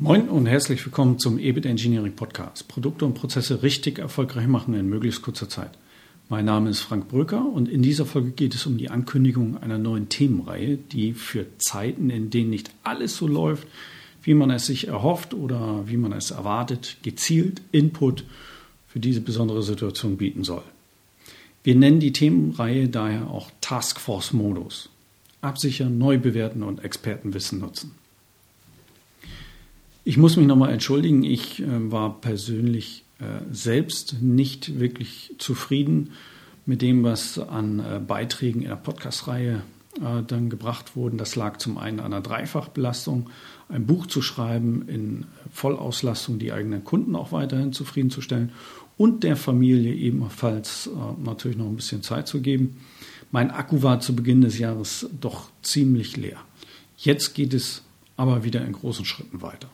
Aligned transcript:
Moin 0.00 0.28
und 0.28 0.46
herzlich 0.46 0.86
willkommen 0.86 1.18
zum 1.18 1.40
EBIT 1.40 1.66
Engineering 1.66 2.14
Podcast. 2.14 2.68
Produkte 2.68 3.04
und 3.04 3.14
Prozesse 3.14 3.64
richtig 3.64 3.98
erfolgreich 3.98 4.46
machen 4.46 4.74
in 4.74 4.88
möglichst 4.88 5.22
kurzer 5.22 5.48
Zeit. 5.48 5.72
Mein 6.28 6.44
Name 6.44 6.70
ist 6.70 6.82
Frank 6.82 7.08
Bröker 7.08 7.44
und 7.44 7.68
in 7.68 7.82
dieser 7.82 8.06
Folge 8.06 8.30
geht 8.30 8.54
es 8.54 8.64
um 8.64 8.78
die 8.78 8.90
Ankündigung 8.90 9.60
einer 9.60 9.76
neuen 9.76 10.08
Themenreihe, 10.08 10.76
die 10.76 11.14
für 11.14 11.46
Zeiten, 11.58 12.10
in 12.10 12.30
denen 12.30 12.50
nicht 12.50 12.70
alles 12.84 13.16
so 13.16 13.26
läuft, 13.26 13.66
wie 14.22 14.34
man 14.34 14.52
es 14.52 14.66
sich 14.66 14.86
erhofft 14.86 15.34
oder 15.34 15.88
wie 15.88 15.96
man 15.96 16.12
es 16.12 16.30
erwartet, 16.30 16.98
gezielt 17.02 17.60
Input 17.72 18.22
für 18.86 19.00
diese 19.00 19.20
besondere 19.20 19.64
Situation 19.64 20.16
bieten 20.16 20.44
soll. 20.44 20.62
Wir 21.64 21.74
nennen 21.74 21.98
die 21.98 22.12
Themenreihe 22.12 22.88
daher 22.88 23.28
auch 23.30 23.50
Taskforce 23.60 24.32
Modus. 24.32 24.90
Absichern, 25.40 25.98
neu 25.98 26.18
bewerten 26.18 26.62
und 26.62 26.84
Expertenwissen 26.84 27.58
nutzen. 27.58 27.97
Ich 30.08 30.16
muss 30.16 30.38
mich 30.38 30.46
nochmal 30.46 30.72
entschuldigen. 30.72 31.22
Ich 31.22 31.60
äh, 31.60 31.66
war 31.92 32.18
persönlich 32.22 33.04
äh, 33.18 33.24
selbst 33.52 34.22
nicht 34.22 34.80
wirklich 34.80 35.34
zufrieden 35.36 36.12
mit 36.64 36.80
dem, 36.80 37.02
was 37.02 37.38
an 37.38 37.80
äh, 37.80 38.00
Beiträgen 38.00 38.62
in 38.62 38.70
der 38.70 38.76
Podcast-Reihe 38.76 39.60
dann 40.28 40.48
gebracht 40.48 40.94
wurden. 40.94 41.18
Das 41.18 41.34
lag 41.34 41.56
zum 41.56 41.76
einen 41.76 41.98
an 41.98 42.12
einer 42.12 42.22
Dreifachbelastung, 42.22 43.30
ein 43.68 43.84
Buch 43.84 44.06
zu 44.06 44.22
schreiben 44.22 44.88
in 44.88 45.26
Vollauslastung, 45.52 46.38
die 46.38 46.52
eigenen 46.52 46.84
Kunden 46.84 47.16
auch 47.16 47.32
weiterhin 47.32 47.72
zufriedenzustellen 47.72 48.52
und 48.96 49.24
der 49.24 49.34
Familie 49.34 49.92
ebenfalls 49.92 50.88
natürlich 51.24 51.58
noch 51.58 51.66
ein 51.66 51.74
bisschen 51.74 52.04
Zeit 52.04 52.28
zu 52.28 52.40
geben. 52.40 52.76
Mein 53.32 53.50
Akku 53.50 53.82
war 53.82 53.98
zu 53.98 54.14
Beginn 54.14 54.40
des 54.40 54.58
Jahres 54.58 55.10
doch 55.20 55.50
ziemlich 55.62 56.16
leer. 56.16 56.38
Jetzt 56.96 57.34
geht 57.34 57.52
es 57.52 57.82
aber 58.16 58.44
wieder 58.44 58.64
in 58.64 58.74
großen 58.74 59.04
Schritten 59.04 59.42
weiter. 59.42 59.68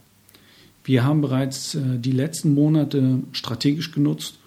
Wir 0.84 1.04
haben 1.04 1.22
bereits 1.22 1.74
äh, 1.74 1.98
die 1.98 2.12
letzten 2.12 2.54
Monate 2.54 3.20
strategisch 3.32 3.90
genutzt 3.90 4.38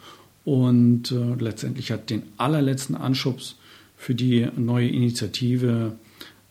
und 0.45 1.11
äh, 1.11 1.35
letztendlich 1.39 1.91
hat 1.91 2.09
den 2.09 2.23
allerletzten 2.37 2.95
Anschubs 2.95 3.55
für 3.97 4.13
die 4.15 4.47
neue 4.55 4.87
Initiative 4.87 5.97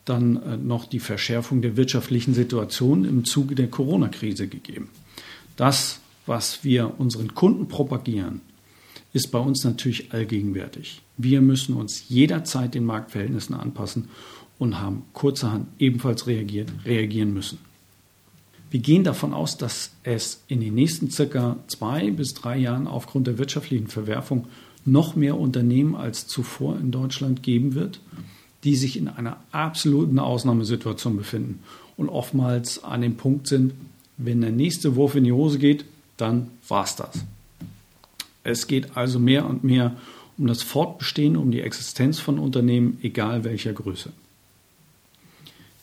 dann 0.04 0.42
äh, 0.42 0.56
noch 0.56 0.86
die 0.86 0.98
Verschärfung 0.98 1.62
der 1.62 1.76
wirtschaftlichen 1.76 2.34
Situation 2.34 3.04
im 3.04 3.24
Zuge 3.24 3.54
der 3.54 3.68
Corona-Krise 3.68 4.48
gegeben. 4.48 4.88
Das, 5.54 6.00
was 6.26 6.64
wir 6.64 6.98
unseren 6.98 7.34
Kunden 7.34 7.68
propagieren, 7.68 8.40
ist 9.12 9.30
bei 9.30 9.38
uns 9.38 9.64
natürlich 9.64 10.12
allgegenwärtig. 10.12 11.00
Wir 11.16 11.40
müssen 11.40 11.74
uns 11.74 12.08
jederzeit 12.08 12.74
den 12.74 12.84
Marktverhältnissen 12.84 13.54
anpassen 13.54 14.08
und 14.58 14.80
haben 14.80 15.04
kurzerhand 15.12 15.68
ebenfalls 15.78 16.26
reagiert, 16.26 16.70
reagieren 16.84 17.32
müssen. 17.32 17.58
Wir 18.70 18.80
gehen 18.80 19.04
davon 19.04 19.32
aus, 19.32 19.56
dass 19.56 19.90
es 20.02 20.42
in 20.48 20.60
den 20.60 20.74
nächsten 20.74 21.10
circa 21.10 21.56
zwei 21.68 22.10
bis 22.10 22.34
drei 22.34 22.58
Jahren 22.58 22.86
aufgrund 22.86 23.26
der 23.26 23.38
wirtschaftlichen 23.38 23.86
Verwerfung 23.86 24.46
noch 24.84 25.16
mehr 25.16 25.38
Unternehmen 25.38 25.94
als 25.94 26.26
zuvor 26.26 26.76
in 26.78 26.90
Deutschland 26.90 27.42
geben 27.42 27.74
wird, 27.74 28.00
die 28.64 28.76
sich 28.76 28.96
in 28.96 29.08
einer 29.08 29.38
absoluten 29.52 30.18
Ausnahmesituation 30.18 31.16
befinden 31.16 31.60
und 31.96 32.08
oftmals 32.08 32.82
an 32.82 33.02
dem 33.02 33.16
Punkt 33.16 33.46
sind, 33.46 33.72
wenn 34.16 34.40
der 34.40 34.50
nächste 34.50 34.96
Wurf 34.96 35.14
in 35.14 35.24
die 35.24 35.32
Hose 35.32 35.58
geht, 35.58 35.84
dann 36.16 36.50
war's 36.68 36.96
das. 36.96 37.24
Es 38.44 38.66
geht 38.66 38.96
also 38.96 39.18
mehr 39.18 39.46
und 39.46 39.64
mehr 39.64 39.96
um 40.38 40.46
das 40.46 40.62
Fortbestehen, 40.62 41.36
um 41.36 41.50
die 41.50 41.60
Existenz 41.60 42.18
von 42.18 42.38
Unternehmen, 42.38 42.98
egal 43.02 43.44
welcher 43.44 43.72
Größe. 43.72 44.12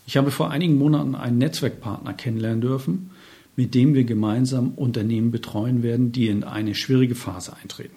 Ich 0.06 0.18
habe 0.18 0.32
vor 0.32 0.52
einigen 0.52 0.78
Monaten 0.78 1.16
einen 1.16 1.38
Netzwerkpartner 1.38 2.14
kennenlernen 2.14 2.62
dürfen, 2.62 3.12
mit 3.56 3.76
dem 3.76 3.94
wir 3.94 4.04
gemeinsam 4.04 4.74
Unternehmen 4.76 5.32
betreuen 5.32 5.84
werden, 5.84 6.12
die 6.12 6.28
in 6.28 6.44
eine 6.44 6.76
schwierige 6.76 7.16
Phase 7.16 7.56
eintreten. 7.62 7.96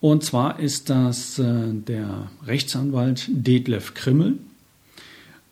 Und 0.00 0.24
zwar 0.24 0.58
ist 0.58 0.90
das 0.90 1.38
äh, 1.38 1.72
der 1.72 2.30
Rechtsanwalt 2.46 3.28
Detlef 3.28 3.94
Krimmel 3.94 4.38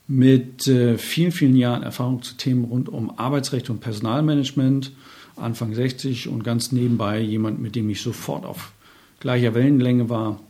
mit 0.06 0.66
äh, 0.66 0.96
vielen, 0.96 1.32
vielen 1.32 1.54
Jahren 1.54 1.82
Erfahrung 1.82 2.22
zu 2.22 2.34
Themen 2.34 2.64
rund 2.64 2.88
um 2.88 3.18
Arbeitsrecht 3.18 3.68
und 3.68 3.80
Personalmanagement, 3.80 4.92
Anfang 5.36 5.74
60 5.74 6.28
und 6.28 6.44
ganz 6.44 6.72
nebenbei 6.72 7.20
jemand, 7.20 7.60
mit 7.60 7.76
dem 7.76 7.90
ich 7.90 8.00
sofort 8.00 8.46
auf 8.46 8.72
gleicher 9.20 9.54
Wellenlänge 9.54 10.08
war, 10.08 10.40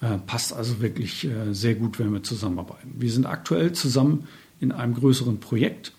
äh, 0.00 0.18
passt 0.26 0.52
also 0.52 0.80
wirklich 0.80 1.24
äh, 1.24 1.52
sehr 1.52 1.74
gut, 1.74 1.98
wenn 1.98 2.12
wir 2.12 2.22
zusammenarbeiten. 2.22 2.94
Wir 2.98 3.10
sind 3.10 3.26
aktuell 3.26 3.72
zusammen 3.72 4.28
in 4.60 4.72
einem 4.72 4.94
größeren 4.94 5.38
Projekt 5.38 5.92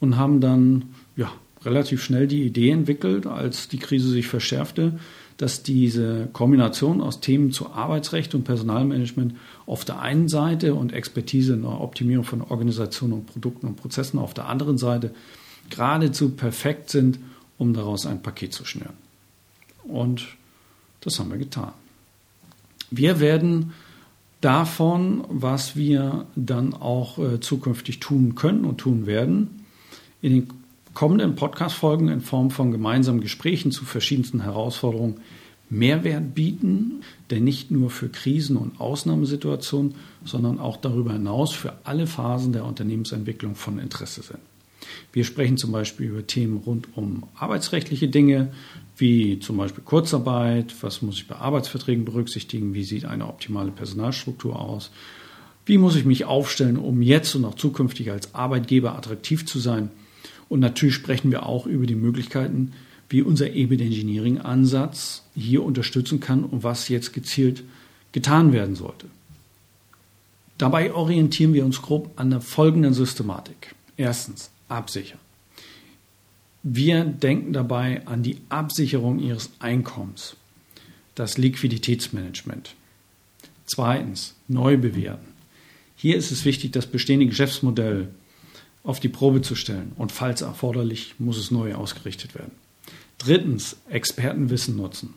und 0.00 0.16
haben 0.16 0.40
dann 0.40 0.94
ja, 1.16 1.32
relativ 1.64 2.02
schnell 2.02 2.26
die 2.26 2.44
Idee 2.44 2.70
entwickelt, 2.70 3.26
als 3.26 3.68
die 3.68 3.78
Krise 3.78 4.08
sich 4.08 4.26
verschärfte, 4.26 4.98
dass 5.36 5.62
diese 5.62 6.28
Kombination 6.32 7.00
aus 7.00 7.20
Themen 7.20 7.50
zu 7.50 7.70
Arbeitsrecht 7.70 8.34
und 8.34 8.44
Personalmanagement 8.44 9.34
auf 9.66 9.84
der 9.84 10.00
einen 10.00 10.28
Seite 10.28 10.74
und 10.74 10.92
Expertise 10.92 11.54
in 11.54 11.62
der 11.62 11.80
Optimierung 11.80 12.24
von 12.24 12.42
Organisationen 12.42 13.14
und 13.14 13.26
Produkten 13.26 13.66
und 13.66 13.76
Prozessen 13.76 14.18
auf 14.18 14.34
der 14.34 14.46
anderen 14.46 14.78
Seite 14.78 15.12
geradezu 15.70 16.30
perfekt 16.30 16.90
sind, 16.90 17.18
um 17.58 17.72
daraus 17.72 18.06
ein 18.06 18.22
Paket 18.22 18.52
zu 18.52 18.64
schnüren. 18.64 18.94
Und 19.84 20.26
das 21.00 21.18
haben 21.18 21.30
wir 21.30 21.38
getan. 21.38 21.72
Wir 22.96 23.20
werden 23.20 23.72
davon, 24.40 25.24
was 25.28 25.74
wir 25.74 26.26
dann 26.36 26.74
auch 26.74 27.18
äh, 27.18 27.40
zukünftig 27.40 27.98
tun 28.00 28.34
können 28.34 28.64
und 28.64 28.78
tun 28.78 29.06
werden, 29.06 29.64
in 30.20 30.32
den 30.32 30.48
kommenden 30.92 31.34
Podcast-Folgen 31.34 32.08
in 32.08 32.20
Form 32.20 32.50
von 32.50 32.70
gemeinsamen 32.70 33.20
Gesprächen 33.20 33.72
zu 33.72 33.84
verschiedensten 33.84 34.42
Herausforderungen 34.42 35.16
Mehrwert 35.70 36.34
bieten, 36.34 37.02
der 37.30 37.40
nicht 37.40 37.70
nur 37.70 37.90
für 37.90 38.08
Krisen 38.08 38.56
und 38.56 38.80
Ausnahmesituationen, 38.80 39.94
sondern 40.24 40.60
auch 40.60 40.76
darüber 40.76 41.14
hinaus 41.14 41.52
für 41.52 41.72
alle 41.84 42.06
Phasen 42.06 42.52
der 42.52 42.64
Unternehmensentwicklung 42.64 43.54
von 43.56 43.78
Interesse 43.78 44.22
sind. 44.22 44.38
Wir 45.12 45.24
sprechen 45.24 45.56
zum 45.56 45.72
Beispiel 45.72 46.06
über 46.06 46.26
Themen 46.26 46.58
rund 46.58 46.88
um 46.96 47.24
arbeitsrechtliche 47.34 48.08
Dinge, 48.08 48.52
wie 48.96 49.38
zum 49.40 49.56
Beispiel 49.56 49.82
Kurzarbeit, 49.84 50.74
was 50.80 51.02
muss 51.02 51.16
ich 51.16 51.26
bei 51.26 51.36
Arbeitsverträgen 51.36 52.04
berücksichtigen, 52.04 52.74
wie 52.74 52.84
sieht 52.84 53.04
eine 53.04 53.26
optimale 53.26 53.70
Personalstruktur 53.70 54.58
aus, 54.58 54.90
wie 55.66 55.78
muss 55.78 55.96
ich 55.96 56.04
mich 56.04 56.24
aufstellen, 56.24 56.76
um 56.76 57.02
jetzt 57.02 57.34
und 57.34 57.44
auch 57.44 57.54
zukünftig 57.54 58.10
als 58.10 58.34
Arbeitgeber 58.34 58.96
attraktiv 58.96 59.46
zu 59.46 59.58
sein. 59.58 59.90
Und 60.48 60.60
natürlich 60.60 60.94
sprechen 60.94 61.30
wir 61.30 61.46
auch 61.46 61.66
über 61.66 61.86
die 61.86 61.94
Möglichkeiten, 61.94 62.72
wie 63.08 63.22
unser 63.22 63.50
EBIT 63.52 63.80
Engineering 63.80 64.38
Ansatz 64.38 65.22
hier 65.34 65.62
unterstützen 65.62 66.20
kann 66.20 66.44
und 66.44 66.62
was 66.62 66.88
jetzt 66.88 67.12
gezielt 67.12 67.64
getan 68.12 68.52
werden 68.52 68.74
sollte. 68.74 69.06
Dabei 70.58 70.92
orientieren 70.92 71.52
wir 71.52 71.64
uns 71.64 71.82
grob 71.82 72.12
an 72.16 72.30
der 72.30 72.40
folgenden 72.40 72.94
Systematik. 72.94 73.74
Erstens, 73.96 74.50
absichern. 74.68 75.18
Wir 76.62 77.04
denken 77.04 77.52
dabei 77.52 78.06
an 78.06 78.22
die 78.22 78.38
Absicherung 78.48 79.18
Ihres 79.18 79.50
Einkommens, 79.58 80.36
das 81.14 81.36
Liquiditätsmanagement. 81.36 82.74
Zweitens, 83.66 84.34
neu 84.48 84.76
bewerten. 84.76 85.28
Hier 85.96 86.16
ist 86.16 86.30
es 86.30 86.44
wichtig, 86.44 86.72
das 86.72 86.86
bestehende 86.86 87.26
Geschäftsmodell 87.26 88.08
auf 88.82 89.00
die 89.00 89.08
Probe 89.08 89.42
zu 89.42 89.54
stellen 89.54 89.92
und 89.96 90.12
falls 90.12 90.42
erforderlich, 90.42 91.14
muss 91.18 91.38
es 91.38 91.50
neu 91.50 91.74
ausgerichtet 91.74 92.34
werden. 92.34 92.52
Drittens, 93.18 93.76
Expertenwissen 93.88 94.76
nutzen. 94.76 95.14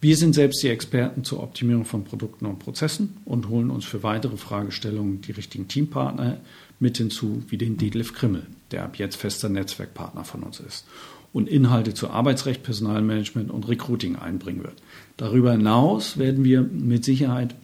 Wir 0.00 0.16
sind 0.16 0.34
selbst 0.34 0.62
die 0.64 0.68
Experten 0.68 1.22
zur 1.22 1.42
Optimierung 1.42 1.84
von 1.84 2.02
Produkten 2.02 2.46
und 2.46 2.58
Prozessen 2.58 3.18
und 3.24 3.48
holen 3.48 3.70
uns 3.70 3.84
für 3.84 4.02
weitere 4.02 4.36
Fragestellungen 4.36 5.20
die 5.20 5.30
richtigen 5.30 5.68
Teampartner 5.68 6.40
mit 6.82 6.98
hinzu, 6.98 7.42
wie 7.48 7.56
den 7.56 7.78
Detlef 7.78 8.12
Krimmel, 8.12 8.46
der 8.72 8.84
ab 8.84 8.96
jetzt 8.96 9.16
fester 9.16 9.48
Netzwerkpartner 9.48 10.24
von 10.24 10.42
uns 10.42 10.60
ist 10.60 10.84
und 11.32 11.48
Inhalte 11.48 11.94
zu 11.94 12.10
Arbeitsrecht, 12.10 12.62
Personalmanagement 12.62 13.50
und 13.50 13.68
Recruiting 13.68 14.16
einbringen 14.16 14.64
wird. 14.64 14.82
Darüber 15.16 15.52
hinaus 15.52 16.18
werden 16.18 16.44
wir 16.44 16.62
mit 16.62 17.04
Sicherheit 17.04 17.54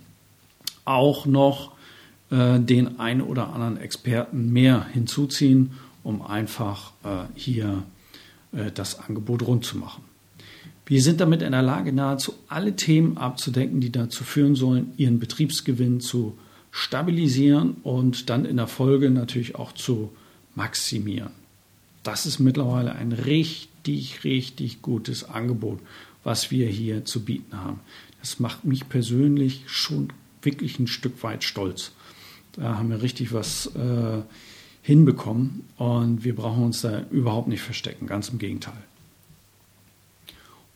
auch 0.84 1.26
noch 1.26 1.72
äh, 2.30 2.60
den 2.60 2.98
einen 2.98 3.20
oder 3.20 3.52
anderen 3.52 3.76
Experten 3.76 4.52
mehr 4.52 4.86
hinzuziehen, 4.86 5.72
um 6.02 6.22
einfach 6.22 6.92
äh, 7.04 7.24
hier 7.34 7.82
äh, 8.52 8.70
das 8.72 9.00
Angebot 9.00 9.46
rund 9.46 9.64
zu 9.64 9.76
machen. 9.76 10.04
Wir 10.86 11.02
sind 11.02 11.20
damit 11.20 11.42
in 11.42 11.52
der 11.52 11.60
Lage, 11.60 11.92
nahezu 11.92 12.32
alle 12.48 12.74
Themen 12.76 13.18
abzudecken, 13.18 13.80
die 13.80 13.92
dazu 13.92 14.24
führen 14.24 14.54
sollen, 14.54 14.92
ihren 14.96 15.18
Betriebsgewinn 15.18 16.00
zu 16.00 16.38
stabilisieren 16.78 17.78
und 17.82 18.30
dann 18.30 18.44
in 18.44 18.56
der 18.56 18.68
Folge 18.68 19.10
natürlich 19.10 19.56
auch 19.56 19.72
zu 19.72 20.12
maximieren. 20.54 21.32
Das 22.04 22.24
ist 22.24 22.38
mittlerweile 22.38 22.92
ein 22.92 23.10
richtig, 23.10 24.22
richtig 24.22 24.80
gutes 24.80 25.24
Angebot, 25.24 25.80
was 26.22 26.52
wir 26.52 26.68
hier 26.68 27.04
zu 27.04 27.24
bieten 27.24 27.56
haben. 27.56 27.80
Das 28.20 28.38
macht 28.38 28.64
mich 28.64 28.88
persönlich 28.88 29.64
schon 29.66 30.12
wirklich 30.42 30.78
ein 30.78 30.86
Stück 30.86 31.24
weit 31.24 31.42
stolz. 31.42 31.90
Da 32.52 32.78
haben 32.78 32.90
wir 32.90 33.02
richtig 33.02 33.32
was 33.32 33.66
äh, 33.74 34.22
hinbekommen 34.80 35.64
und 35.78 36.22
wir 36.22 36.36
brauchen 36.36 36.62
uns 36.62 36.82
da 36.82 37.04
überhaupt 37.10 37.48
nicht 37.48 37.62
verstecken, 37.62 38.06
ganz 38.06 38.28
im 38.28 38.38
Gegenteil. 38.38 38.84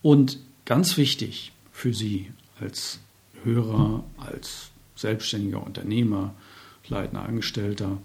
Und 0.03 0.41
ganz 0.65 0.97
wichtig 0.97 1.53
für 1.71 1.95
Sie 1.95 2.33
als 2.59 2.99
Hörer, 3.45 4.03
als 4.17 4.72
selbstständiger 5.03 5.65
Unternehmer, 5.65 6.35
leitender 6.89 7.25
Angestellter, 7.25 7.99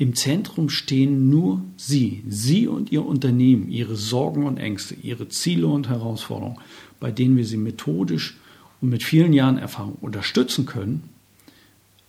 im 0.00 0.14
Zentrum 0.14 0.68
stehen 0.68 1.28
nur 1.28 1.60
Sie, 1.76 2.22
Sie 2.28 2.68
und 2.68 2.92
Ihr 2.92 3.04
Unternehmen, 3.04 3.68
Ihre 3.68 3.96
Sorgen 3.96 4.46
und 4.46 4.56
Ängste, 4.56 4.94
Ihre 4.94 5.28
Ziele 5.28 5.66
und 5.66 5.88
Herausforderungen, 5.88 6.58
bei 7.00 7.10
denen 7.10 7.36
wir 7.36 7.44
Sie 7.44 7.56
methodisch 7.56 8.36
und 8.80 8.90
mit 8.90 9.02
vielen 9.02 9.32
Jahren 9.32 9.58
Erfahrung 9.58 9.96
unterstützen 10.00 10.66
können, 10.66 11.08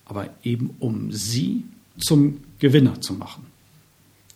aber 0.06 0.30
eben 0.44 0.76
um 0.80 1.12
Sie 1.12 1.64
zum 1.98 2.42
Gewinner 2.60 3.02
zu 3.02 3.14
machen. 3.14 3.48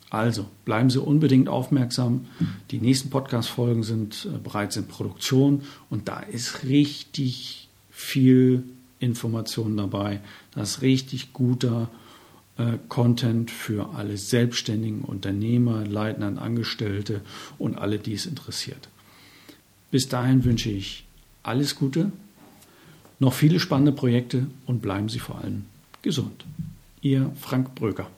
Also 0.10 0.48
bleiben 0.66 0.90
Sie 0.90 1.00
unbedingt 1.00 1.48
aufmerksam. 1.48 2.26
Die 2.72 2.80
nächsten 2.80 3.12
Podcast-Folgen 3.12 3.84
sind 3.84 4.28
äh, 4.32 4.38
bereits 4.38 4.78
in 4.78 4.88
Produktion 4.88 5.62
und 5.92 6.08
da 6.08 6.20
ist 6.20 6.64
richtig 6.64 7.68
viel 7.92 8.64
Information 9.04 9.78
dabei. 9.78 10.22
Da 10.54 10.62
ist 10.62 10.82
richtig 10.82 11.34
guter 11.34 11.90
äh, 12.58 12.78
Content 12.88 13.52
für 13.52 13.96
alle 13.96 14.18
selbstständigen 14.18 15.02
Unternehmer, 15.02 15.86
Leitenden, 15.86 16.38
Angestellte 16.38 17.22
und 17.58 17.78
alle, 17.78 18.00
die 18.00 18.14
es 18.14 18.26
interessiert. 18.26 18.90
Bis 19.92 20.08
dahin 20.08 20.44
wünsche 20.44 20.70
ich 20.70 21.06
alles 21.44 21.76
Gute, 21.76 22.12
noch 23.20 23.34
viele 23.34 23.60
spannende 23.60 23.92
Projekte 23.92 24.48
und 24.66 24.82
bleiben 24.82 25.10
Sie 25.10 25.20
vor 25.20 25.40
allem 25.40 25.66
gesund. 26.02 26.46
Ihr 27.02 27.32
Frank 27.40 27.76
Bröker. 27.76 28.10